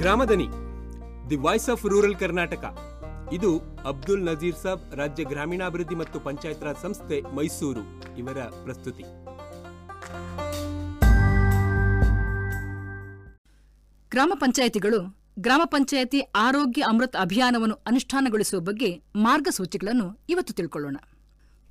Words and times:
Gramadhani, 0.00 0.46
the 1.30 1.36
voice 1.44 1.68
of 1.72 1.84
rural 1.92 2.16
Karnataka. 2.20 2.64
ಇದು 3.36 3.50
ಅಬ್ದುಲ್ 3.90 4.22
ನಜೀರ್ 4.28 4.58
ಸಾಬ್ 4.62 4.82
ರಾಜ್ಯ 5.00 5.24
ಗ್ರಾಮೀಣಾಭಿವೃದ್ಧಿ 5.24 5.96
ಮತ್ತು 6.02 6.18
ಪಂಚಾಯತ್ 6.26 6.62
ರಾಜ್ 6.66 6.82
ಸಂಸ್ಥೆ 6.84 7.16
ಮೈಸೂರು. 7.36 7.82
ಇವರ 8.20 8.38
ಪ್ರಸ್ತುತಿ. 8.64 9.04
ಗ್ರಾಮ 14.12 14.32
ಪಂಚಾಯಿತಿಗಳು, 14.44 15.00
ಗ್ರಾಮ 15.46 15.62
ಪಂಚಾಯಿತಿ 15.64 16.20
ಆರೋಗ್ಯ 16.46 16.82
ಅಮೃತ್ 16.92 17.20
ಅಭಿಯಾನವನ್ನು 17.24 17.78
ಅನುಷ್ಠಾನಗೊಳಿಸುವ 17.86 18.60
ಬಗ್ಗೆ 18.60 18.92
ಮಾರ್ಗಸೂಚಿಗಳನ್ನು 19.26 20.08
ಇವತ್ತು 20.28 20.52
ತಿಳ್ಕೊಳ್ಳೋಣ. 20.52 20.96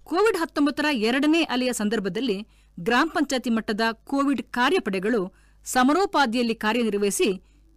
ಕೋವಿಡ್ 0.04 0.42
ಹತ್ತೊಂಬತ್ತರ 0.44 0.86
ಎರಡನೇ 1.10 1.44
ಅಲೆಯ 1.56 1.74
ಸಂದರ್ಭದಲ್ಲಿ 1.74 2.40
ಗ್ರಾಮ 2.78 3.10
ಪಂಚಾಯತಿ 3.14 3.50
ಮಟ್ಟದ 3.50 3.82
ಕೋವಿಡ್ 4.04 4.44
ಕಾರ್ಯಪಡೆಗಳು 4.60 5.22
ಸಮರೋಪಾದಿಯಲ್ಲಿ 5.66 6.56
ಕಾರ್ಯನಿರ್ವಹಿಸಿ 6.56 7.30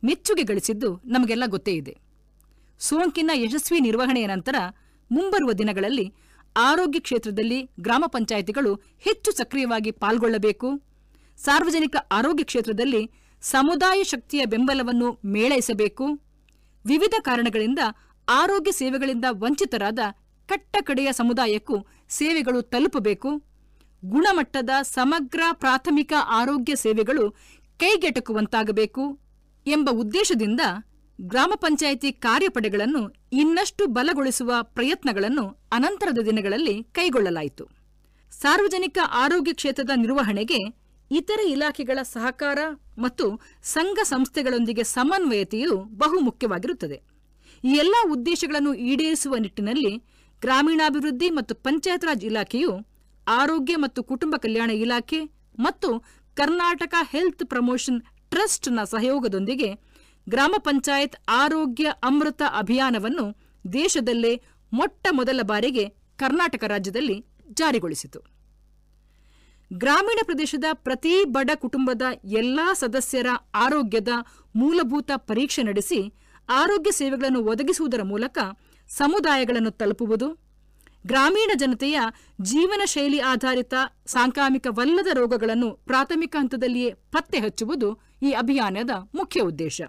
ಮೆಚ್ಚುಗೆ 0.04 0.42
ಗಳಿಸಿದ್ದು 0.42 1.00
ನಮಗೆಲ್ಲ 1.04 1.42
ಗೊತ್ತೇ 1.46 1.72
ಇದೆ. 1.72 1.96
ಸೋಂಕಿನ 2.78 3.30
ಯಶಸ್ವಿ 3.34 3.80
ನಿರ್ವಹಣೆಯ 3.80 4.26
ನಂತರ 4.26 4.54
ಮುಂಬರುವ 5.12 5.52
ದಿನಗಳಲ್ಲಿ 5.52 6.14
ಆರೋಗ್ಯ 6.56 7.00
ಕ್ಷೇತ್ರದಲ್ಲಿ 7.00 7.70
ಗ್ರಾಮ 7.80 8.04
ಪಂಚಾಯಿತಿಗಳು 8.06 8.74
ಹೆಚ್ಚು 8.98 9.32
ಸಕ್ರಿಯವಾಗಿ 9.32 9.90
ಪಾಲ್ಗೊಳ್ಳಬೇಕು. 9.90 10.80
ಸಾರ್ವಜನಿಕ 11.36 11.96
ಆರೋಗ್ಯ 12.12 12.44
ಕ್ಷೇತ್ರದಲ್ಲಿ 12.44 13.10
ಸಮುದಾಯ 13.42 14.02
ಶಕ್ತಿಯ 14.02 14.44
ಬೆಂಬಲವನ್ನು 14.44 15.18
ಮೇಳೈಸಬೇಕು. 15.24 16.04
ವಿವಿಧ 16.86 17.14
ಕಾರಣಗಳಿಂದ 17.20 17.78
ಆರೋಗ್ಯ 18.28 18.72
ಸೇವೆಗಳಿಂದ 18.72 19.24
ವಂಚಿತರಾದ 19.30 19.98
ಕಟ್ಟಕಡೆಯ 20.46 21.12
ಸಮುದಾಯಕ್ಕೂ 21.12 21.86
ಸೇವೆಗಳು 22.08 22.62
ತಲುಪಬೇಕು. 22.62 23.42
ಗುಣಮಟ್ಟದ 24.04 24.70
ಸಮಗ್ರ 24.82 25.40
ಪ್ರಾಥಮಿಕ 25.52 26.12
ಆರೋಗ್ಯ 26.26 26.76
ಸೇವೆಗಳು 26.76 27.30
ಕೈಗೆಟಕುವಂತಾಗಬೇಕು. 27.78 29.29
ಎಂಬ 29.66 29.88
ಉದ್ದೇಶದಿಂದ 29.92 30.60
ಗ್ರಾಮ 31.20 31.52
ಪಂಚಾಯಿತಿ 31.54 32.12
ಕಾರ್ಯಪಡೆಗಳನ್ನು 32.12 33.02
ಇನ್ನಷ್ಟು 33.32 33.86
ಬಲಗೊಳಿಸುವ 33.86 34.52
ಪ್ರಯತ್ನಗಳನ್ನು 34.62 35.44
ಅನಂತರದ 35.72 36.18
ದಿನಗಳಲ್ಲಿ 36.18 36.82
ಕೈಗೊಳ್ಳಲಾಯಿತು. 36.82 37.64
ಸಾರ್ವಜನಿಕ 38.32 38.98
ಆರೋಗ್ಯ 39.12 39.52
ಕ್ಷೇತ್ರದ 39.52 39.90
ನಿರ್ವಹಣೆಗೆ 39.96 40.60
ಇತರೆ 41.10 41.44
ಇಲಾಖೆಗಳ 41.50 41.98
ಸಹಕಾರ 42.02 42.58
ಮತ್ತು 42.98 43.40
ಸಂಘ 43.62 43.98
ಸಂಸ್ಥೆಗಳೊಂದಿಗೆ 44.02 44.82
ಸಮನ್ವಯತೆಯು 44.82 45.76
ಬಹು 45.76 46.18
ಮುಖ್ಯವಾಗಿರುತ್ತದೆ. 46.18 46.98
ಈ 47.64 47.72
ಎಲ್ಲ 47.76 47.94
ಉದ್ದೇಶಗಳನ್ನು 48.10 48.74
ಈಡೇರಿಸುವ 48.74 49.36
ನಿಟ್ಟಿನಲ್ಲಿ 49.36 49.92
ಗ್ರಾಮೀಣಾಭಿವೃದ್ಧಿ 50.42 51.30
ಮತ್ತು 51.30 51.54
ಪಂಚಾಯತ್ 51.54 52.04
ರಾಜ್ 52.04 52.24
ಇಲಾಖೆಯು 52.24 52.72
ಆರೋಗ್ಯ 53.28 53.76
ಮತ್ತು 53.76 54.02
ಕುಟುಂಬ 54.02 54.34
ಕಲ್ಯಾಣ 54.36 54.70
ಇಲಾಖೆ 54.70 55.20
ಮತ್ತು 55.58 55.88
ಕರ್ನಾಟಕ 56.36 56.94
ಹೆಲ್ತ್ 57.00 57.44
ಪ್ರಮೋಷನ್ 57.44 58.00
ಟ್ರಸ್ಟ್ನ 58.30 58.84
ಸಹಯೋಗದೊಂದಿಗೆ 58.84 59.74
ಗ್ರಾಮ 60.28 60.54
ಪಂಚಾಯತ್ 60.58 61.16
ಆರೋಗ್ಯ 61.28 61.92
ಅಮೃತ 62.02 62.42
ಅಭಿಯಾನವನ್ನು 62.58 63.24
ದೇಶದಲ್ಲೇ 63.72 64.40
ಮೊಟ್ಟ 64.72 65.06
ಮೊದಲ 65.10 65.40
ಬಾರಿಗೆ 65.42 65.88
ಕರ್ನಾಟಕ 66.16 66.64
ರಾಜ್ಯದಲ್ಲಿ 66.64 67.24
ಜಾರಿಗೊಳಿಸಿತು. 67.52 68.20
ಗ್ರಾಮೀಣ 69.72 70.18
ಪ್ರದೇಶದ 70.24 70.64
ಪ್ರತಿ 70.72 71.24
ಬಡ 71.24 71.50
ಕುಟುಂಬದ 71.54 72.02
ಎಲ್ಲಾ 72.24 72.72
ಸದಸ್ಯರ 72.72 73.26
ಆರೋಗ್ಯದ 73.54 74.08
ಮೂಲಭೂತ 74.56 75.10
ಪರೀಕ್ಷೆ 75.16 75.62
ನಡೆಸಿ 75.62 76.14
ಆರೋಗ್ಯ 76.48 76.90
ಸೇವೆಗಳನ್ನು 76.90 77.44
ಒದಗಿಸುವುದರ 77.44 78.02
ಮೂಲಕ 78.02 78.38
ಸಮುದಾಯಗಳನ್ನು 78.88 79.70
ತಲುಪುವುದು 79.70 80.49
ಗ್ರಾಮೀಣ 81.04 81.50
ಜನತೆಯ 81.54 81.98
ಜೀವನ 82.40 82.82
ಶೈಲಿ 82.84 83.18
ಆಧಾರಿತ 83.18 83.74
ಸಾಂಕ್ರಾಮಿಕವಲ್ಲದ 84.06 85.06
ರೋಗಗಳನ್ನು 85.12 85.74
ಪ್ರಾಥಮಿಕ 85.74 86.36
ಹಂತದಲ್ಲಿಯೇ 86.38 86.90
ಪತ್ತೆ 86.92 87.38
ಹಚ್ಚುವುದು 87.38 87.88
ಈ 88.22 88.32
ಅಭಿಯಾನದ 88.32 88.90
ಮುಖ್ಯ 89.14 89.40
ಉದ್ದೇಶ. 89.40 89.80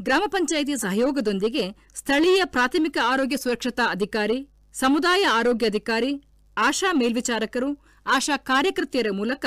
ಗ್ರಾಮ 0.00 0.22
ಪಂಚಾಯಿತಿ 0.26 0.76
ಸಹಯೋಗದೊಂದಿಗೆ 0.76 1.64
ಸ್ಥಳೀಯ 1.94 2.42
ಪ್ರಾಥಮಿಕ 2.44 2.98
ಆರೋಗ್ಯ 3.04 3.36
ಸುರಕ್ಷತಾ 3.36 3.86
ಅಧಿಕಾರಿ, 3.86 4.38
ಸಮುದಾಯ 4.74 5.22
ಆರೋಗ್ಯ 5.24 5.66
ಅಧಿಕಾರಿ, 5.66 6.12
ಆಶಾ 6.56 6.92
ಮೇಲ್ವಿಚಾರಕರು, 6.92 7.70
ಆಶಾ 8.06 8.36
ಕಾರ್ಯಕರ್ತೆಯರ 8.36 9.10
ಮೂಲಕ 9.10 9.46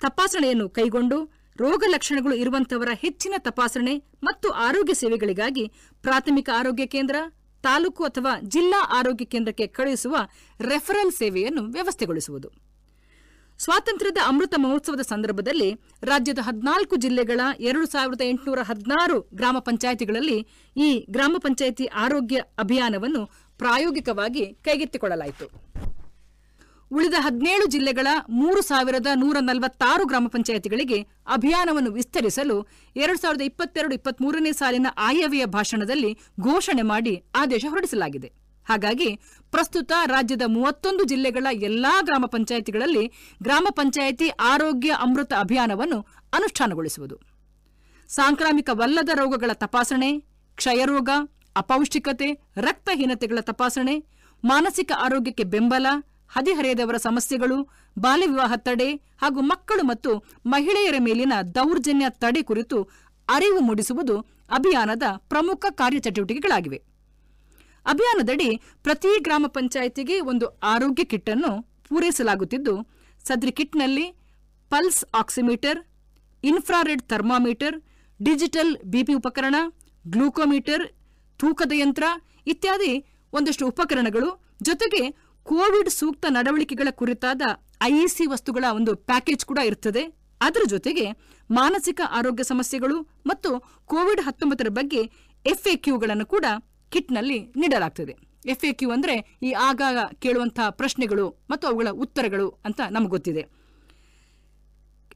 ತಪಾಸಣೆಯನ್ನು 0.00 0.68
ಕೈಗೊಂಡು 0.68 1.18
ರೋಗ 1.56 1.84
ಲಕ್ಷಣಗಳು 1.88 2.34
ಇರುವಂತವರ 2.34 2.88
ಹೆಚ್ಚಿನ 2.94 3.34
ತಪಾಸಣೆ 3.38 3.94
ಮತ್ತು 4.22 4.48
ಆರೋಗ್ಯ 4.50 4.94
ಸೇವೆಗಳಿಗಾಗಿ 4.94 5.64
ಪ್ರಾಥಮಿಕ 6.02 6.50
ಆರೋಗ್ಯ 6.58 6.86
ಕೇಂದ್ರ 6.86 7.16
ತಾಲೂಕು 7.62 8.04
ಅಥವಾ 8.04 8.40
ಜಿಲ್ಲಾ 8.40 8.80
ಆರೋಗ್ಯ 8.92 9.24
ಕೇಂದ್ರಕ್ಕೆ 9.24 9.66
ಕಳುಹಿಸುವ 9.66 10.16
ರೆಫರಲ್ 10.60 11.12
ಸೇವೆಯನ್ನು 11.12 11.62
ವ್ಯವಸ್ಥೆಗೊಳಿಸುವುದು. 11.62 12.70
ಸ್ವಾತಂತ್ರ್ಯದ 13.58 14.16
ಅಮೃತ 14.26 14.54
ಮಹೋತ್ಸವದ 14.56 15.00
ಸಂದರ್ಭದಲ್ಲಿ 15.00 15.70
ರಾಜ್ಯದ 16.02 16.38
ಹದಿನಾಲ್ಕು 16.42 16.96
ಜಿಲ್ಲೆಗಳ 16.96 17.40
ಎರಡು 17.60 17.86
ಸಾವಿರದ 17.86 18.20
ಎಂಟುನೂರ 18.24 18.58
ಹದಿನಾರು 18.62 19.20
ಗ್ರಾಮ 19.34 19.58
ಪಂಚಾಯಿತಿಗಳಲ್ಲಿ 19.58 20.46
ಈ 20.76 21.06
ಗ್ರಾಮ 21.10 21.36
ಪಂಚಾಯಿತಿ 21.38 21.86
ಆರೋಗ್ಯ 21.86 22.36
ಅಭಿಯಾನವನ್ನು 22.58 23.26
ಪ್ರಾಯೋಗಿಕವಾಗಿ 23.58 24.46
ಕೈಗೆತ್ತಿಕೊಳ್ಳಲಾಯಿತು. 24.46 25.69
ಉಳಿದ 26.92 27.14
ಹದಿನೇಳು 27.18 27.66
ಜಿಲ್ಲೆಗಳ 27.66 28.06
ಮೂರು 28.30 28.60
ಸಾವಿರದ 28.62 29.06
ನೂರ 29.14 29.36
ನಲವತ್ತಾರು 29.40 30.04
ಗ್ರಾಮ 30.06 30.28
ಪಂಚಾಯಿತಿಗಳಿಗೆ 30.28 30.98
ಅಭಿಯಾನವನ್ನು 31.26 31.90
ವಿಸ್ತರಿಸಲು 31.90 32.66
ಎರಡು 32.96 33.18
ಸಾವಿರದ 33.18 33.40
ಇಪ್ಪತ್ತೆರಡು 33.40 33.94
ಇಪ್ಪತ್ಮೂರನೇ 33.94 34.52
ಸಾಲಿನ 34.52 34.86
ಆಯವ್ಯಯ 34.98 35.46
ಭಾಷಣದಲ್ಲಿ 35.46 36.18
ಘೋಷಣೆ 36.40 36.82
ಮಾಡಿ 36.82 37.24
ಆದೇಶ 37.34 37.64
ಹೊರಡಿಸಲಾಗಿದೆ. 37.68 38.28
ಹಾಗಾಗಿ 38.66 39.16
ಪ್ರಸ್ತುತ 39.50 39.92
ರಾಜ್ಯದ 40.06 40.42
ಮೂವತ್ತೊಂದು 40.46 41.04
ಜಿಲ್ಲೆಗಳ 41.04 41.46
ಎಲ್ಲಾ 41.52 42.00
ಗ್ರಾಮ 42.00 42.26
ಪಂಚಾಯಿತಿಗಳಲ್ಲಿ 42.26 43.04
ಗ್ರಾಮ 43.42 43.66
ಪಂಚಾಯಿತಿ 43.70 44.28
ಆರೋಗ್ಯ 44.28 44.90
ಅಮೃತ 45.00 45.32
ಅಭಿಯಾನವನ್ನು 45.38 46.00
ಅನುಷ್ಠಾನಗೊಳಿಸುವುದು. 46.32 47.16
ಸಾಂಕ್ರಾಮಿಕವಲ್ಲದ 48.08 49.08
ರೋಗಗಳ 49.14 49.50
ತಪಾಸಣೆ, 49.52 50.18
ಕ್ಷಯರೋಗ, 50.56 51.08
ಅಪೌಷ್ಟಿಕತೆ, 51.56 52.32
ರಕ್ತಹೀನತೆಗಳ 52.56 53.40
ತಪಾಸಣೆ, 53.40 53.94
ಮಾನಸಿಕ 54.44 54.92
ಆರೋಗ್ಯಕ್ಕೆ 54.98 55.44
ಬೆಂಬಲ 55.44 55.86
ಹದಿಹರೆಯದವರ 56.36 56.96
ಸಮಸ್ಯೆಗಳು 57.06 57.56
ಬಾಲ್ಯ 57.96 58.26
ವಿವಾಹ 58.26 58.52
ತಡೆ 58.66 58.88
ಹಾಗೂ 59.22 59.40
ಮಕ್ಕಳು 59.52 59.82
ಮತ್ತು 59.82 60.10
ಮಹಿಳೆಯರ 60.46 60.96
ಮೇಲಿನ 61.06 61.34
ದೌರ್ಜನ್ಯ 61.58 62.06
ತಡೆ 62.22 62.42
ಕುರಿತು 62.50 62.78
ಅರಿವು 63.28 63.60
ಮೂಡಿಸುವುದು 63.68 64.14
ಅಭಿಯಾನದ 64.58 65.02
ಪ್ರಮುಖ 65.32 65.64
ಕಾರ್ಯಚಟುವಟಿಕೆಗಳಾಗಿವೆ. 65.80 66.78
ಅಭಿಯಾನದಡಿ 67.86 68.48
ಪ್ರತಿ 68.82 69.10
ಗ್ರಾಮ 69.26 69.44
ಪಂಚಾಯಿತಿಗೆ 69.56 70.16
ಒಂದು 70.30 70.46
ಆರೋಗ್ಯ 70.72 71.04
ಕಿಟ್ 71.04 71.30
ಅನ್ನು 71.34 71.52
ಪೂರೈಸಲಾಗುತ್ತಿದ್ದು, 71.88 72.74
ಸದ್ರಿ 73.28 73.52
ಕಿಟ್ನಲ್ಲಿ 73.58 74.06
pulse 74.70 75.02
oximeter, 75.20 75.78
infrared 76.42 77.02
thermometer, 77.12 77.76
digital 78.20 78.72
BP 78.92 79.14
ಉಪಕರಣ, 79.20 79.56
ಗ್ಲೂಕೋಮೀಟರ್, 80.04 80.84
ತೂಕದ 81.40 81.72
ಯಂತ್ರ 81.82 82.04
ಇತ್ಯಾದಿ 82.52 82.92
ಒಂದಷ್ಟು 83.32 83.64
ಉಪಕರಣಗಳು 83.72 84.28
ಜೊತೆಗೆ 84.68 85.02
ಕೋವಿಡ್ 85.46 85.90
ಸೂಕ್ತ 85.90 86.26
ನಡವಳಿಕೆಗಳ 86.28 86.88
ಕುರಿತಾದ 86.90 87.42
ಐಇಸಿ 87.82 88.26
ವಸ್ತುಗಳ 88.26 88.64
ಒಂದು 88.78 88.94
ಪ್ಯಾಕೇಜ್ 88.96 89.44
ಕೂಡ 89.44 89.58
ಇರ್ತದೆ. 89.58 90.02
ಅದರ 90.40 90.60
ಜೊತೆಗೆ 90.68 91.06
ಮಾನಸಿಕ 91.50 92.00
ಆರೋಗ್ಯ 92.18 92.44
ಸಮಸ್ಯೆಗಳು 92.44 92.96
ಮತ್ತು 93.26 93.50
ಕೋವಿಡ್ 93.86 94.20
ಹತ್ತೊಂಬತ್ತರ 94.20 94.68
ಬಗ್ಗೆ 94.68 95.00
ಎಫ್ಎಕ್ಯೂಗಳನ್ನು 95.44 96.26
ಕೂಡ 96.26 96.46
ಕಿಟ್ನಲ್ಲಿ 96.92 97.38
ನೀಡಲಾಗ್ತದೆ. 97.56 98.14
ಎಫ್ 98.46 98.64
ಎ 98.64 98.72
ಕ್ಯೂ 98.72 98.90
ಅಂದ್ರೆ 98.90 99.14
ಈ 99.42 99.52
ಆಗಾಗ 99.52 99.98
ಕೇಳುವಂತಹ 100.18 100.68
ಪ್ರಶ್ನೆಗಳು 100.70 101.26
ಮತ್ತು 101.50 101.66
ಅವುಗಳ 101.66 101.88
ಉತ್ತರಗಳು 102.04 102.48
ಅಂತ 102.64 102.80
ನಮಗೆ 102.90 103.10
ಗೊತ್ತಿದೆ. 103.10 103.42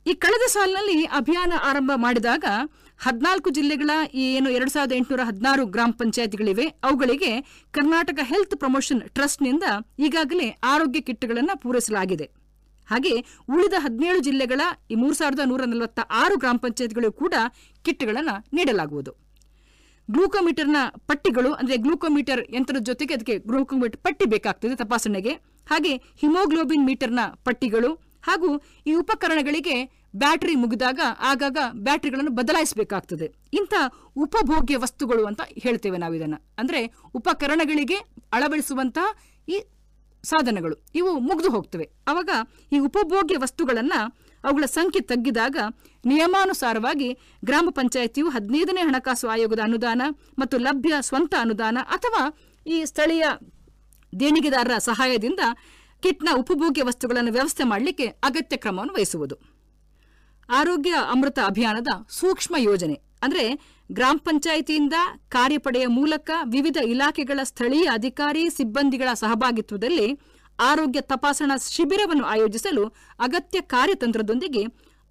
ಈ 0.07 0.13
ಕಳೆದ 0.23 0.45
ಸಾಲಿನಲ್ಲಿ 0.55 0.97
ಅಭಿಯಾನ 1.19 1.53
ಆರಂಭ 1.69 1.93
ಮಾಡಿದಾಗ 2.05 2.45
ಹದಿನಾಲ್ಕು 3.05 3.49
ಜಿಲ್ಲೆಗಳ 3.57 3.91
ಏನು 4.25 4.49
ಎರಡು 4.57 4.71
ಸಾವಿರದ 4.75 4.95
ಎಂಟುನೂರ 4.99 5.23
ಹದಿನಾರು 5.29 5.63
ಗ್ರಾಮ 5.75 5.93
ಪಂಚಾಯತ್ಗಳಿವೆ. 6.01 6.67
ಅವುಗಳಿಗೆ 6.87 7.31
ಕರ್ನಾಟಕ 7.77 8.19
ಹೆಲ್ತ್ 8.31 8.55
ಪ್ರಮೋಷನ್ 8.63 9.01
ಟ್ರಸ್ಟ್ನಿಂದ 9.17 9.65
ಈಗಾಗಲೇ 10.07 10.49
ಆರೋಗ್ಯ 10.73 11.01
ಕಿಟ್ಗಳನ್ನು 11.09 11.55
ಪೂರೈಸಲಾಗಿದೆ. 11.63 12.27
ಹಾಗೆ 12.89 13.15
ಉಳಿದ 13.53 13.77
ಹದಿನೇಳು 13.85 14.21
ಜಿಲ್ಲೆಗಳ 14.29 14.61
ಈ 14.93 14.97
ಮೂರು 15.03 15.17
ಸಾವಿರದ 15.21 15.45
ನೂರ 15.51 15.63
ನಲವತ್ತ 15.73 16.01
ಆರು 16.23 16.35
ಗ್ರಾಮ 16.43 16.59
ಪಂಚಾಯತ್ಗಳಿಗೂ 16.67 17.17
ಕೂಡ 17.23 17.35
ಕಿಟ್ಗಳನ್ನು 17.85 18.35
ನೀಡಲಾಗುವುದು. 18.57 19.13
ಗ್ಲೂಕೋಮೀಟರ್ನ 20.09 20.79
ಪಟ್ಟಿಗಳು 21.11 21.51
ಅಂದರೆ 21.61 21.77
ಗ್ಲೂಕೋಮೀಟರ್ 21.85 22.43
ಯಂತ್ರದ 22.57 22.83
ಜೊತೆಗೆ 22.89 23.15
ಅದಕ್ಕೆ 23.17 23.37
ಗ್ಲೂಕೋಮೀಟರ್ 23.51 24.01
ಪಟ್ಟಿ 24.07 24.27
ಬೇಕಾಗ್ತದೆ 24.35 24.75
ತಪಾಸಣೆಗೆ. 24.83 25.33
ಹಾಗೆ 25.71 25.93
ಹಿಮೋಗ್ಲೋಬಿನ್ 26.23 26.85
ಮೀಟರ್ನ 26.89 27.23
ಪಟ್ಟಿಗಳು 27.47 27.91
ಹಾಗೂ 28.29 28.49
ಈ 28.87 28.95
ಉಪಕರಣಗಳಿಗೆ 29.03 29.77
ಬ್ಯಾಟರಿ 30.17 30.55
ಮುಗಿದಾಗ 30.63 31.01
ಆಗಾಗ 31.31 31.59
ಬ್ಯಾಟರಿಗಳನ್ನು 31.87 32.33
ಬದಲಾಯಿಸಬೇಕಾಗ್ತದೆ. 32.41 33.27
ಇಂಥ 33.59 33.75
ಉಪಭೋಗ್ಯ 34.25 34.77
ವಸ್ತುಗಳು 34.77 35.23
ಅಂತ 35.31 35.43
ಹೇಳ್ತೇವೆ 35.65 35.99
ನಾವು 35.99 36.15
ಇದನ್ನ. 36.15 36.37
ಅಂದ್ರೆ 36.59 36.81
ಉಪಕರಣಗಳಿಗೆ 37.15 37.99
ಅಳವಡಿಸುವಂತಹ 38.33 39.07
ಈ 39.49 39.57
ಸಾಧನಗಳು, 40.25 40.77
ಇವು 40.95 41.11
ಮುಗಿದು 41.19 41.51
ಹೋಗ್ತವೆ. 41.51 41.87
ಆವಾಗ 42.09 42.31
ಈ 42.73 42.79
ಉಪಭೋಗ್ಯ 42.79 43.37
ವಸ್ತುಗಳನ್ನು 43.37 44.01
ಅವುಗಳ 44.45 44.67
ಸಂಖ್ಯೆ 44.77 45.01
ತಗ್ಗಿದಾಗ 45.11 45.57
ನಿಯಮಾನುಸಾರವಾಗಿ 46.05 47.09
ಗ್ರಾಮ 47.45 47.69
ಪಂಚಾಯಿತಿಯು 47.71 48.29
ಹದಿನೈದನೇ 48.29 48.83
ಹಣಕಾಸು 48.89 49.27
ಆಯೋಗದ 49.29 49.61
ಅನುದಾನ 49.65 50.03
ಮತ್ತು 50.39 50.57
ಲಭ್ಯ 50.59 50.95
ಸ್ವಂತ 51.01 51.35
ಅನುದಾನ 51.41 51.79
ಅಥವಾ 51.97 52.23
ಈ 52.67 52.79
ಸ್ಥಳೀಯ 52.85 53.25
ದೇಣಿಗೆದಾರರ 54.21 54.77
ಸಹಾಯದಿಂದ 54.79 55.41
ಕಿಟ್ನ 56.05 56.31
ಉಪಭೋಗ್ಯ 56.43 56.83
ವಸ್ತುಗಳನ್ನು 56.89 57.33
ವ್ಯವಸ್ಥೆ 57.37 57.65
ಮಾಡಲಿಕ್ಕೆ 57.71 58.07
ಅಗತ್ಯ 58.29 58.57
ಕ್ರಮವನ್ನು 58.63 58.95
ವಹಿಸುವುದು. 58.97 59.37
ಆರೋಗ್ಯ 60.49 60.93
ಅಮೃತ 61.13 61.39
ಅಭಿಯಾನದ 61.51 61.91
ಸೂಕ್ಷ್ಮ 62.17 62.55
ಯೋಜನೆ. 62.69 62.97
ಅಂದರೆ 63.25 63.45
ಗ್ರಾಮ 63.91 64.19
ಪಂಚಾಯಿತಿಯಿಂದ 64.27 64.97
ಕಾರ್ಯಪಡೆಯ 65.35 65.87
ಮೂಲಕ 65.99 66.31
ವಿವಿಧ 66.55 66.79
ಇಲಾಖೆಗಳ 66.93 67.41
ಸ್ಥಳೀಯ 67.51 67.87
ಅಧಿಕಾರಿ, 67.99 68.43
ಸಿಬ್ಬಂದಿಗಳ 68.57 69.11
ಸಹಭಾಗಿತ್ವದಲ್ಲಿ 69.23 70.09
ಆರೋಗ್ಯ 70.59 71.01
ತಪಾಸಣಾ 71.13 71.57
ಶಿಬಿರವನ್ನು 71.77 72.27
ಆಯೋಜಿಸಲು 72.35 72.85
ಅಗತ್ಯ 73.27 73.61
ಕಾರ್ಯತಂತ್ರದೊಂದಿಗೆ 73.75 74.63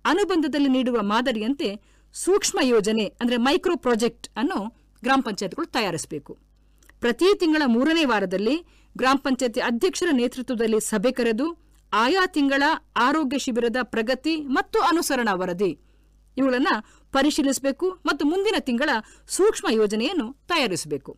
ಅನುಬಂಧದಲ್ಲಿ 0.05 0.69
ನೀಡುವ 0.75 0.97
ಮಾದರಿಯಂತೆ 1.11 1.69
ಸೂಕ್ಷ್ಮ 2.15 2.59
ಯೋಜನೆ, 2.73 3.05
ಅಂದರೆ 3.21 3.37
ಮೈಕ್ರೋ 3.47 3.75
ಪ್ರಾಜೆಕ್ಟ್ 3.85 4.29
ಅನ್ನು 4.39 4.59
ಗ್ರಾಮ 5.03 5.21
ಪಂಚಾಯತ್ಗಳು 5.27 5.67
ತಯಾರಿಸಬೇಕು. 5.77 6.33
ಪ್ರತಿ 7.01 7.29
ತಿಂಗಳ 7.41 7.63
ಮೂರನೇ 7.75 8.03
ವಾರದಲ್ಲಿ 8.11 8.55
ಗ್ರಾಮ 8.97 9.17
ಪಂಚಾಯತಿ 9.23 9.59
ಅಧ್ಯಕ್ಷರ 9.59 10.07
ನೇತೃತ್ವದಲ್ಲಿ 10.11 10.79
ಸಭೆ 10.79 11.11
ಕರೆದು 11.11 11.45
ಆಯಾ 11.93 12.25
ತಿಂಗಳ 12.25 12.63
ಆರೋಗ್ಯ 12.97 13.37
ಶಿಬಿರದ 13.37 13.75
ಪ್ರಗತಿ 13.83 14.35
ಮತ್ತು 14.37 14.79
ಅನುಸರಣಾ 14.79 15.33
ವರದಿ. 15.33 15.71
ಇವುಗಳನ್ನು 16.37 16.75
ಪರಿಶೀಲಿಸಬೇಕು 17.11 17.89
ಮತ್ತು 18.05 18.25
ಮುಂದಿನ 18.25 18.55
ತಿಂಗಳ 18.59 18.89
ಸೂಕ್ಷ್ಮ 19.27 19.67
ಯೋಜನೆಯನ್ನು 19.71 20.33
ತಯಾರಿಸಬೇಕು. 20.47 21.17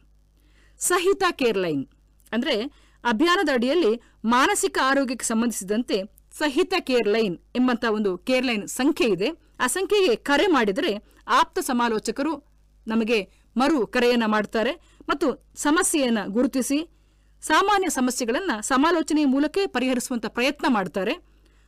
ಸಹಿತ 0.79 1.23
ಕೇರ್ 1.31 1.57
ಲೈನ್ 1.57 1.87
ಅಂದ್ರೆ 2.31 2.55
ಅಭಿಯಾನದ 3.03 3.49
ಅಡಿಯಲ್ಲಿ 3.53 4.01
ಮಾನಸಿಕ 4.25 4.77
ಆರೋಗ್ಯಕ್ಕೆ 4.83 5.25
ಸಂಬಂಧಿಸಿದಂತೆ 5.25 5.97
ಸಹಿತ 6.31 6.73
ಕೇರ್ 6.79 7.07
ಲೈನ್ 7.07 7.37
ಎಂಬಂತ 7.55 7.85
ಒಂದು 7.89 8.17
ಕೇರ್ 8.17 8.45
ಲೈನ್ 8.45 8.67
ಸಂಖ್ಯೆ 8.67 9.07
ಇದೆ. 9.09 9.29
ಆ 9.59 9.67
ಸಂಖ್ಯೆಗೆ 9.67 10.15
ಕರೆ 10.15 10.47
ಮಾಡಿದರೆ 10.47 10.91
ಆಪ್ತ 11.27 11.59
ಸಮಾಲೋಚಕರು 11.59 12.33
ನಮಗೆ 12.87 13.19
ಮರು 13.57 13.87
ಕರೆಯನ್ನು 13.87 14.27
ಮಾಡ್ತಾರೆ 14.27 14.73
ಮತ್ತು 15.09 15.27
ಸಮಸ್ಯೆಯನ್ನು 15.55 16.31
ಗುರುತಿಸಿ 16.31 16.94
ಸಾಮಾನ್ಯ 17.45 17.89
ಸಮಸ್ಯೆಗಳನ್ನು 17.89 18.61
ಸಮಾಲೋಚನೆಯ 18.61 19.25
ಮೂಲಕ 19.25 19.57
ಪರಿಹರಿಸುವಂತ 19.67 20.25
ಪ್ರಯತ್ನ 20.25 20.65
ಮಾಡ್ತಾರೆ. 20.69 21.13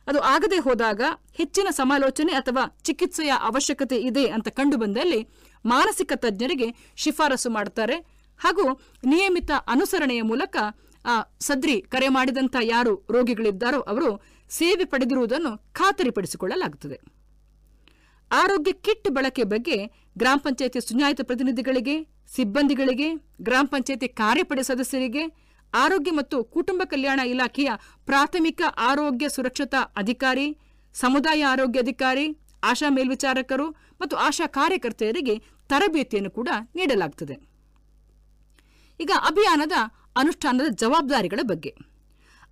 ಅದು 0.06 0.20
ಆಗದೆ 0.20 0.58
ಹೋದಾಗ 0.58 1.00
ಹೆಚ್ಚಿನ 1.34 1.66
ಸಮಾಲೋಚನೆ 1.70 2.32
ಅಥವಾ 2.32 2.78
ಚಿಕಿತ್ಸೆಯ 2.82 3.30
ಅವಶ್ಯಕತೆ 3.30 3.96
ಇದೆ 3.96 4.28
ಅಂತ 4.28 4.48
ಕಂಡು 4.48 4.76
ಬಂದಲ್ಲಿ 4.76 5.28
ಮಾನಸಿಕ 5.66 6.12
ತಜ್ಞರಿಗೆ 6.16 6.92
ಶಿಫಾರಸು 6.96 7.50
ಮಾಡ್ತಾರೆ. 7.50 7.96
ಹಾಗೂ 8.38 8.80
ನಿಯಮಿತ 9.04 9.50
ಅನುಸರಣೆಯ 9.66 10.22
ಮೂಲಕ, 10.22 10.56
ಆ, 11.04 11.22
ಸದ್ರಿ 11.40 11.80
ಕರೆ 11.80 12.08
ಮಾಡಿದಂಥ 12.08 12.56
ಯಾರು 12.62 13.06
ರೋಗಿಗಳಿದ್ದಾರೋ 13.10 13.80
ಅವರು 13.80 14.22
ಸೇವೆ 14.50 14.84
ಪಡೆದಿರುವುದನ್ನು 14.84 15.72
ಖಾತರಿಪಡಿಸಿಕೊಳ್ಳಲಾಗುತ್ತದೆ. 15.72 17.00
ಆರೋಗ್ಯ 18.32 18.72
ಕಿಟ್ 18.72 19.10
ಬಳಕೆ 19.10 19.44
ಬಗ್ಗೆ 19.44 19.86
ಗ್ರಾಮ 20.18 20.38
ಪಂಚಾಯತಿ 20.42 20.80
ಚುನಾಯಿತ 20.80 21.20
ಪ್ರತಿನಿಧಿಗಳಿಗೆ, 21.22 22.02
ಸಿಬ್ಬಂದಿಗಳಿಗೆ, 22.34 23.14
ಗ್ರಾಮ 23.42 23.66
ಪಂಚಾಯಿತಿ 23.70 24.08
ಕಾರ್ಯಪಡೆ 24.08 24.62
ಸದಸ್ಯರಿಗೆ 24.62 25.47
ಆರೋಗ್ಯ 25.74 26.12
ಮತ್ತು 26.12 26.44
ಕುಟುಂಬ 26.44 26.82
ಕಲ್ಯಾಣ 26.84 27.20
ಇಲಾಖೆಯ 27.20 27.70
ಪ್ರಾಥಮಿಕ 28.04 28.62
ಆರೋಗ್ಯ 28.78 29.28
ಸುರಕ್ಷತಾ 29.28 29.78
ಅಧಿಕಾರಿ, 29.96 30.58
ಸಮುದಾಯ 30.94 31.44
ಆರೋಗ್ಯ 31.44 31.80
ಅಧಿಕಾರಿ, 31.80 32.38
ಆಶಾ 32.64 32.88
ಮೇಲ್ವಿಚಾರಕರು 32.88 33.70
ಮತ್ತು 34.00 34.16
ಆಶಾ 34.16 34.46
ಕಾರ್ಯಕರ್ತೆಯರಿಗೆ 34.46 35.38
ತರಬೇತಿಯನ್ನು 35.68 36.30
ಕೂಡ 36.30 36.48
ನೀಡಲಾಗುತ್ತದೆ 36.74 37.36
ಈಗ 39.00 39.10
ಅಭಿಯಾನದ 39.26 39.72
ಅನುಷ್ಠಾನದ 40.16 40.74
ಜವಾಬ್ದಾರಿಗಳ 40.74 41.40
ಬಗ್ಗೆ. 41.42 41.76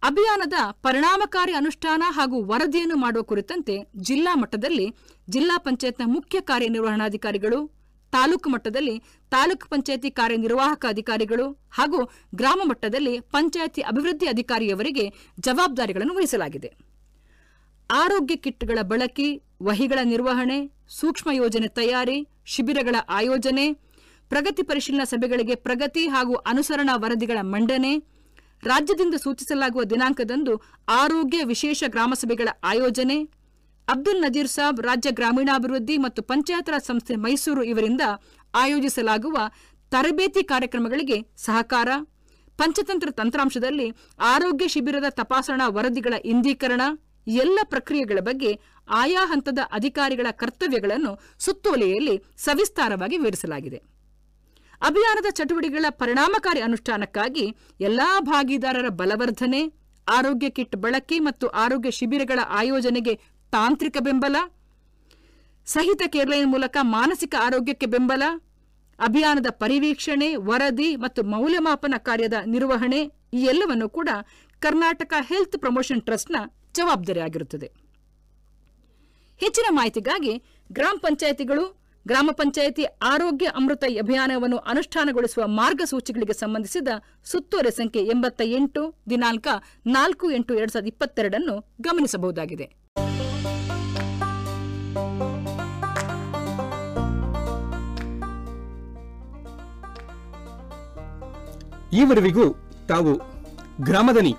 ಅಭಿಯಾನದ 0.03 0.53
ಪರಿಣಾಮಕಾರಿ 0.83 1.53
ಅನುಷ್ಠಾನ 1.53 2.03
ಹಾಗೂ 2.09 2.45
ವರದಿಯನ್ನು 2.45 2.97
ಮಾಡುವ 2.97 3.23
ಕುರಿತಂತೆ 3.23 3.93
ಜಿಲ್ಲಾ 3.97 4.35
ಮಟ್ಟದಲ್ಲಿ 4.35 4.95
ಜಿಲ್ಲಾ 5.31 5.59
ಪಂಚಾಯತ್ನ 5.59 6.03
ಮುಖ್ಯ 6.07 6.41
ಕಾರ್ಯನಿರ್ವಹಣಾಧಿಕಾರಿಗಳು 6.41 7.76
ತಾಲೂಕು 8.17 8.49
ಮಟ್ಟದಲ್ಲಿ 8.55 8.97
ತಾಲೂಕು 9.33 9.67
ಪಂಚಾಯಿತಿ 9.73 10.11
ಕಾರ್ಯನಿರ್ವಾಹಕ 10.19 10.85
ಅಧಿಕಾರಿಗಳು 10.89 11.47
ಹಾಗೂ 11.79 12.01
ಗ್ರಾಮ 12.35 12.61
ಮಟ್ಟದಲ್ಲಿ 12.65 13.15
ಪಂಚಾಯಿತಿ 13.35 13.81
ಅಭಿವೃದ್ಧಿ 13.91 14.27
ಅಧಿಕಾರಿಯವರಿಗೆ 14.27 15.05
ಜವಾಬ್ದಾರಿಗಳನ್ನು 15.41 16.15
ವಹಿಸಲಾಗಿದೆ. 16.19 16.71
ಆರೋಗ್ಯ 17.91 18.37
ಕಿಟ್ಗಳ 18.45 18.79
ಬಳಕೆ, 18.83 19.27
ವಹಿಗಳ 19.63 20.01
ನಿರ್ವಹಣೆ, 20.05 20.59
ಸೂಕ್ಷ್ಮ 21.01 21.31
ಯೋಜನೆ 21.33 21.69
ತಯಾರಿ, 21.79 22.17
ಶಿಬಿರಗಳ 22.47 22.97
ಆಯೋಜನೆ, 23.09 23.67
ಪ್ರಗತಿ 24.31 24.63
ಪರಿಶೀಲನಾ 24.63 25.05
ಸಭೆಗಳಿಗೆ 25.05 25.55
ಪ್ರಗತಿ 25.67 26.03
ಹಾಗೂ 26.09 26.35
ಅನುಸರಣಾ 26.51 26.95
ವರದಿಗಳ 26.97 27.41
ಮಂಡನೆ, 27.55 27.93
ರಾಜ್ಯದಿಂದ 28.63 29.17
ಸೂಚಿಸಲಾಗುವ 29.25 29.83
ದಿನಾಂಕದಂದು 29.93 30.55
ಆರೋಗ್ಯ 31.01 31.41
ವಿಶೇಷ 31.45 31.85
ಗ್ರಾಮ 31.87 32.15
ಸಭೆಗಳ 32.15 32.49
ಆಯೋಜನೆ 32.65 33.19
ಅಬ್ದುಲ್ 33.93 34.23
ನಜೀರ್ 34.25 34.51
ಸಾಬ್ 34.55 34.79
ರಾಜ್ಯ 34.87 35.11
ಗ್ರಾಮೀಣಾಭಿವೃದ್ಧಿ 35.19 35.97
ಮತ್ತು 36.05 36.21
ಪಂಚಾಯತ್ 36.31 36.71
ರಾಜ್ 36.73 36.89
ಸಂಸ್ಥೆ 36.91 37.15
ಮೈಸೂರು 37.25 37.63
ಇವರಿಂದ 37.73 38.05
ಆಯೋಜಿಸಲಾಗುವ 38.55 39.37
ತರಬೇತಿ 39.93 40.43
ಕಾರ್ಯಕ್ರಮಗಳಿಗೆ 40.53 41.19
ಸಹಕಾರ. 41.47 41.89
ಪಂಚತಂತ್ರ 42.59 43.09
ತಂತ್ರಾಂಶದಲ್ಲಿ 43.11 43.87
ಆರೋಗ್ಯ 44.33 44.67
ಶಿಬಿರದ 44.75 45.09
ತಪಾಸಣಾ 45.21 45.67
ವರದಿಗಳ 45.77 46.15
ಇಂದೀಕರಣ, 46.33 46.83
ಎಲ್ಲ 47.27 47.59
ಪ್ರಕ್ರಿಯೆಗಳ 47.65 48.21
ಬಗ್ಗೆ 48.21 48.51
ಆಯಾ 48.89 49.23
ಹಂತದ 49.33 49.61
ಅಧಿಕಾರಿಗಳ 49.79 50.29
ಕರ್ತವ್ಯಗಳನ್ನು 50.41 51.13
ಸುತ್ತೋಲೆಯಲ್ಲಿ 51.45 52.17
ಸವಿಸ್ತಾರವಾಗಿ 52.47 53.17
ವಿವರಿಸಲಾಗಿದೆ. 53.17 53.81
ಅಭಿಯಾನದ 54.83 55.29
ಚಟುವಟಿಕೆಗಳ 55.31 55.91
ಪರಿಣಾಮಕಾರಿ 56.03 56.61
ಅನುಷ್ಠಾನಕ್ಕಾಗಿ 56.61 57.47
ಎಲ್ಲಾ 57.89 58.09
ಭಾಗಿದಾರರ 58.33 58.89
ಬಲವರ್ಧನೆ, 59.01 59.63
ಆರೋಗ್ಯ 60.07 60.49
ಕಿಟ್ 60.57 60.77
ಬಳಕೆ 60.77 61.17
ಮತ್ತು 61.19 61.47
ಆರೋಗ್ಯ 61.63 61.91
ಶಿಬಿರಗಳ 61.91 62.41
ಆಯೋಜನೆಗೆ 62.61 63.15
ತಾಂತ್ರಿಕ 63.53 63.97
ಬೆಂಬಲ, 64.07 64.37
ಸಹಿತ 65.67 66.03
ಕೇರ್ಲೈನ್ 66.15 66.51
ಮೂಲಕ 66.55 66.77
ಮಾನಸಿಕ 66.97 67.35
ಆರೋಗ್ಯಕ್ಕೆ 67.47 67.87
ಬೆಂಬಲ, 67.95 68.23
ಅಭಿಯಾನದ 68.99 69.49
ಪರಿವೀಕ್ಷಣೆ, 69.63 70.29
ವರದಿ 70.49 70.91
ಮತ್ತು 71.05 71.23
ಮೌಲ್ಯಮಾಪನ 71.33 71.95
ಕಾರ್ಯದ 72.09 72.37
ನಿರ್ವಹಣೆ, 72.55 73.01
ಈ 73.39 73.41
ಎಲ್ಲವನ್ನು 73.53 73.89
ಕೂಡ 73.97 74.11
ಕರ್ನಾಟಕ 74.63 75.13
ಹೆಲ್ತ್ 75.31 75.57
ಪ್ರಮೋಷನ್ 75.65 76.05
ಟ್ರಸ್ಟ್ನ 76.07 76.37
ಜವಾಬ್ದಾರಿಯಾಗಿರುತ್ತದೆ 76.79 77.69
ಹೆಚ್ಚಿನ 79.41 79.67
ಮಾಹಿತಿಗಾಗಿ 79.79 80.35
ಗ್ರಾಮ 80.71 80.97
ಪಂಚಾಯಿತಿಗಳು, 81.07 81.65
ಗ್ರಾಮ 82.07 82.31
ಪಂಚಾಯಿತಿ 82.33 82.85
ಆರೋಗ್ಯ 83.13 83.47
ಅಮೃತ 83.59 83.85
ಅಭಿಯಾನವನ್ನು 84.03 84.59
ಅನುಷ್ಠಾನಗೊಳಿಸುವ 84.73 85.45
ಮಾರ್ಗಸೂಚಿಗಳಿಗೆ 85.61 86.35
ಸಂಬಂಧಿಸಿದ 86.43 86.89
ಸುತ್ತೋಲೆ 87.31 87.71
ಸಂಖ್ಯೆ 87.71 88.03
ಎಂಬತ್ತ 88.15 88.43
ಎಂಟು, 88.59 88.83
ದಿನಾಂಕ 89.11 89.47
ನಾಲ್ಕು 89.97 90.27
ಎಂಟು 90.31 90.55
ಎರಡ್ 90.55 90.75
ಸಾವಿರದ 90.75 90.93
ಇಪ್ಪತ್ತೆರಡನ್ನು 90.93 91.57
ಗಮನಿಸಬಹುದಾಗಿದೆ. 91.81 92.67
ಈವರೆವಿಗೂ 101.93 102.53
ತಾವು 102.89 103.13
Gramadhani, 103.85 104.37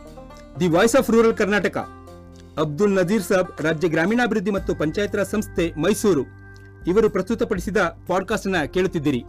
the 0.59 0.67
voice 0.67 0.95
of 0.95 1.09
rural 1.09 1.33
Karnataka, 1.33 1.77
Abdul 2.57 2.95
Nazeer 2.95 3.23
Saab, 3.23 3.61
ರಾಜ್ಯ 3.61 3.87
ಗ್ರಾಮೀಣಾಭಿವೃದ್ಧಿ 3.87 4.51
ಮತ್ತು 4.51 4.75
ಪಂಚಾಯತ್ 4.75 5.15
ರಾಜ್ 5.15 5.27
ಸಂಸ್ಥೆ 5.27 5.73
ಮೈಸೂರು 5.81 6.23
ಇವರು 6.87 7.09
ಪ್ರಸ್ತುತಪಡಿಸಿದ 7.09 7.77
ಪಾಡ್ಕಾಸ್ಟ್ನ 8.07 8.55
ಕೇಳುತ್ತಿದ್ದೀರಿ. 8.73 9.23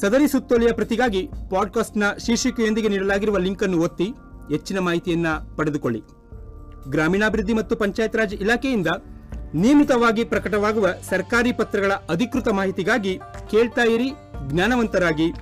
ಸದರಿ 0.00 0.28
ಸುತ್ತೋಲೆಯ 0.28 0.72
ಪ್ರತಿಗಾಗಿ 0.72 1.30
ಪಾಡ್ಕಾಸ್ಟ್ನ 1.50 2.02
ಶೀರ್ಷಿಕೆಯೊಂದಿಗೆ 2.26 2.88
ನೀಡಲಾಗಿರುವ 2.88 3.38
ಲಿಂಕ್ 3.38 3.62
ಅನ್ನು 3.62 3.80
ಒತ್ತಿ 3.80 4.04
ಹೆಚ್ಚಿನ 4.48 4.78
ಮಾಹಿತಿಯನ್ನ 4.78 5.26
ಪಡೆದುಕೊಳ್ಳಿ. 5.56 6.02
ಗ್ರಾಮೀಣಾಭಿವೃದ್ಧಿ 6.90 7.54
ಮತ್ತು 7.54 7.76
ಪಂಚಾಯತ್ 7.76 8.16
ರಾಜ್ 8.16 8.34
ಇಲಾಖೆಯಿಂದ 8.34 8.86
ನಿಯಮಿತವಾಗಿ 9.54 10.24
ಪ್ರಕಟವಾಗುವ 10.24 10.88
ಸರ್ಕಾರಿ 11.08 11.52
ಪತ್ರಗಳ 11.52 11.92
ಅಧಿಕೃತ 11.92 12.48
ಮಾಹಿತಿಗಾಗಿ 12.48 13.20
ಕೇಳ್ತಾ 13.50 13.82
ಇರಿ 13.82 14.12
ಜ್ಞಾನವಂತರಾಗಿ. 14.46 15.32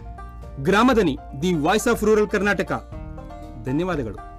Gramadhani, 0.61 1.19
the 1.43 1.55
voice 1.55 1.89
of 1.89 2.05
rural 2.05 2.29
Karnataka. 2.29 2.73
ಧನ್ಯವಾದಗಳು. 3.65 4.32